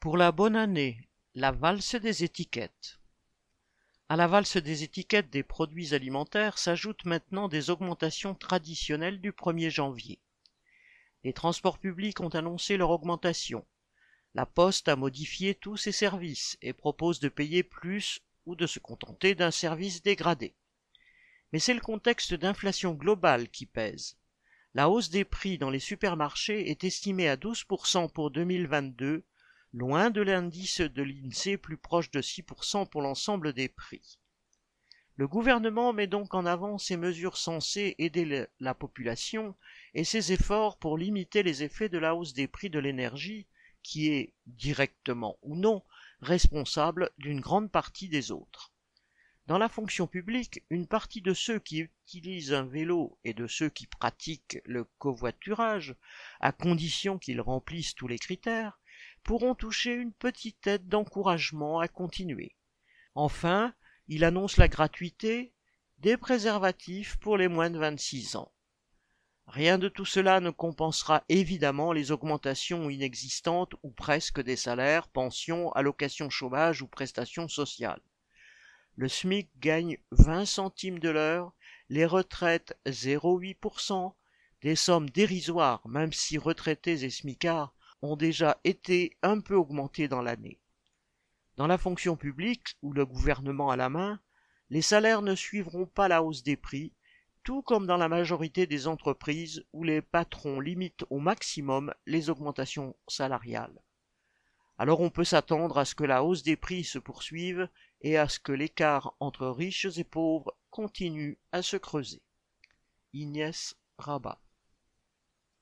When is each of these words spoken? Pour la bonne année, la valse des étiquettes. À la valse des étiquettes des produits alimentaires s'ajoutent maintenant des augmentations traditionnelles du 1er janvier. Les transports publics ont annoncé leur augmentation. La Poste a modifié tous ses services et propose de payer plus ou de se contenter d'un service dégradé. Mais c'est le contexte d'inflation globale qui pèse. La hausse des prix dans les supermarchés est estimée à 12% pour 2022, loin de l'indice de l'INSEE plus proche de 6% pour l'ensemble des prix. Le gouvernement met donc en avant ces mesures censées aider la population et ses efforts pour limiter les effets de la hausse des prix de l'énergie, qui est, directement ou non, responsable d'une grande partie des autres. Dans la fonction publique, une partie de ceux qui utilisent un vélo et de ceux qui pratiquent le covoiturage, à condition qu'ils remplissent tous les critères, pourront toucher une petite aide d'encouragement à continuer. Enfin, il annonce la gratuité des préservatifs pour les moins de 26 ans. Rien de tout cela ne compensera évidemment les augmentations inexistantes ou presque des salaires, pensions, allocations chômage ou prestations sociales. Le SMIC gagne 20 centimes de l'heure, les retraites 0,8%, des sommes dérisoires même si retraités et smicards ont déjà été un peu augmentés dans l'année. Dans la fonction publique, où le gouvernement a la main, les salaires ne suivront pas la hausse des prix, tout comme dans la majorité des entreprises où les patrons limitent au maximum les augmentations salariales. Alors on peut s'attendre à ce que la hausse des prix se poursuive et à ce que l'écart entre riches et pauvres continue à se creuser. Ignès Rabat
Pour 0.00 0.16
la 0.16 0.32
bonne 0.32 0.56
année, 0.56 0.98
la 1.34 1.52
valse 1.52 1.94
des 1.96 2.24
étiquettes. 2.24 2.98
À 4.08 4.16
la 4.16 4.26
valse 4.26 4.56
des 4.56 4.82
étiquettes 4.82 5.28
des 5.28 5.42
produits 5.42 5.92
alimentaires 5.92 6.56
s'ajoutent 6.56 7.04
maintenant 7.04 7.48
des 7.48 7.68
augmentations 7.68 8.34
traditionnelles 8.34 9.20
du 9.20 9.30
1er 9.30 9.68
janvier. 9.68 10.18
Les 11.22 11.34
transports 11.34 11.78
publics 11.78 12.20
ont 12.20 12.30
annoncé 12.30 12.78
leur 12.78 12.88
augmentation. 12.88 13.66
La 14.34 14.46
Poste 14.46 14.88
a 14.88 14.96
modifié 14.96 15.54
tous 15.54 15.76
ses 15.76 15.92
services 15.92 16.56
et 16.62 16.72
propose 16.72 17.20
de 17.20 17.28
payer 17.28 17.62
plus 17.62 18.20
ou 18.46 18.56
de 18.56 18.66
se 18.66 18.78
contenter 18.78 19.34
d'un 19.34 19.50
service 19.50 20.02
dégradé. 20.02 20.54
Mais 21.52 21.58
c'est 21.58 21.74
le 21.74 21.80
contexte 21.80 22.32
d'inflation 22.32 22.94
globale 22.94 23.50
qui 23.50 23.66
pèse. 23.66 24.16
La 24.72 24.88
hausse 24.88 25.10
des 25.10 25.26
prix 25.26 25.58
dans 25.58 25.68
les 25.68 25.78
supermarchés 25.78 26.70
est 26.70 26.84
estimée 26.84 27.28
à 27.28 27.36
12% 27.36 28.10
pour 28.10 28.30
2022, 28.30 29.24
loin 29.72 30.10
de 30.10 30.20
l'indice 30.20 30.80
de 30.80 31.02
l'INSEE 31.02 31.56
plus 31.56 31.76
proche 31.76 32.10
de 32.10 32.20
6% 32.20 32.88
pour 32.88 33.02
l'ensemble 33.02 33.52
des 33.52 33.68
prix. 33.68 34.18
Le 35.16 35.28
gouvernement 35.28 35.92
met 35.92 36.06
donc 36.06 36.34
en 36.34 36.46
avant 36.46 36.78
ces 36.78 36.96
mesures 36.96 37.36
censées 37.36 37.94
aider 37.98 38.46
la 38.58 38.74
population 38.74 39.54
et 39.94 40.04
ses 40.04 40.32
efforts 40.32 40.78
pour 40.78 40.96
limiter 40.96 41.42
les 41.42 41.62
effets 41.62 41.90
de 41.90 41.98
la 41.98 42.14
hausse 42.14 42.32
des 42.32 42.48
prix 42.48 42.70
de 42.70 42.78
l'énergie, 42.78 43.46
qui 43.82 44.08
est, 44.08 44.32
directement 44.46 45.38
ou 45.42 45.56
non, 45.56 45.82
responsable 46.20 47.10
d'une 47.18 47.40
grande 47.40 47.70
partie 47.70 48.08
des 48.08 48.30
autres. 48.30 48.72
Dans 49.46 49.58
la 49.58 49.68
fonction 49.68 50.06
publique, 50.06 50.62
une 50.70 50.86
partie 50.86 51.22
de 51.22 51.34
ceux 51.34 51.58
qui 51.58 51.80
utilisent 51.80 52.52
un 52.52 52.64
vélo 52.64 53.18
et 53.24 53.34
de 53.34 53.46
ceux 53.46 53.68
qui 53.68 53.86
pratiquent 53.86 54.58
le 54.64 54.84
covoiturage, 54.98 55.96
à 56.40 56.52
condition 56.52 57.18
qu'ils 57.18 57.40
remplissent 57.40 57.94
tous 57.94 58.08
les 58.08 58.18
critères, 58.18 58.79
pourront 59.22 59.54
toucher 59.54 59.94
une 59.94 60.12
petite 60.12 60.66
aide 60.66 60.88
d'encouragement 60.88 61.80
à 61.80 61.88
continuer. 61.88 62.56
Enfin, 63.14 63.74
il 64.08 64.24
annonce 64.24 64.56
la 64.56 64.68
gratuité 64.68 65.52
des 65.98 66.16
préservatifs 66.16 67.16
pour 67.18 67.36
les 67.36 67.48
moins 67.48 67.70
de 67.70 67.78
26 67.78 68.36
ans. 68.36 68.52
Rien 69.46 69.78
de 69.78 69.88
tout 69.88 70.04
cela 70.04 70.40
ne 70.40 70.50
compensera 70.50 71.24
évidemment 71.28 71.92
les 71.92 72.12
augmentations 72.12 72.88
inexistantes 72.88 73.74
ou 73.82 73.90
presque 73.90 74.40
des 74.40 74.56
salaires, 74.56 75.08
pensions, 75.08 75.72
allocations 75.72 76.30
chômage 76.30 76.82
ou 76.82 76.86
prestations 76.86 77.48
sociales. 77.48 78.00
Le 78.94 79.08
SMIC 79.08 79.50
gagne 79.58 79.98
20 80.12 80.44
centimes 80.44 80.98
de 81.00 81.08
l'heure, 81.08 81.52
les 81.88 82.06
retraites 82.06 82.78
0,8%, 82.86 84.14
des 84.62 84.76
sommes 84.76 85.10
dérisoires 85.10 85.86
même 85.88 86.12
si 86.12 86.38
retraités 86.38 87.04
et 87.04 87.10
smicards 87.10 87.74
ont 88.02 88.16
déjà 88.16 88.58
été 88.64 89.16
un 89.22 89.40
peu 89.40 89.54
augmentés 89.54 90.08
dans 90.08 90.22
l'année. 90.22 90.60
Dans 91.56 91.66
la 91.66 91.78
fonction 91.78 92.16
publique, 92.16 92.76
où 92.82 92.92
le 92.92 93.04
gouvernement 93.04 93.70
a 93.70 93.76
la 93.76 93.88
main, 93.88 94.20
les 94.70 94.82
salaires 94.82 95.22
ne 95.22 95.34
suivront 95.34 95.86
pas 95.86 96.08
la 96.08 96.22
hausse 96.22 96.42
des 96.42 96.56
prix, 96.56 96.92
tout 97.42 97.62
comme 97.62 97.86
dans 97.86 97.96
la 97.96 98.08
majorité 98.08 98.66
des 98.66 98.86
entreprises 98.86 99.64
où 99.72 99.82
les 99.82 100.02
patrons 100.02 100.60
limitent 100.60 101.04
au 101.10 101.18
maximum 101.18 101.92
les 102.06 102.30
augmentations 102.30 102.96
salariales. 103.08 103.82
Alors 104.78 105.00
on 105.00 105.10
peut 105.10 105.24
s'attendre 105.24 105.76
à 105.78 105.84
ce 105.84 105.94
que 105.94 106.04
la 106.04 106.24
hausse 106.24 106.42
des 106.42 106.56
prix 106.56 106.84
se 106.84 106.98
poursuive 106.98 107.68
et 108.00 108.16
à 108.16 108.28
ce 108.28 108.38
que 108.38 108.52
l'écart 108.52 109.14
entre 109.20 109.46
riches 109.48 109.98
et 109.98 110.04
pauvres 110.04 110.56
continue 110.70 111.38
à 111.52 111.62
se 111.62 111.76
creuser. 111.76 112.22
Ignès 113.12 113.76
Rabat 113.98 114.40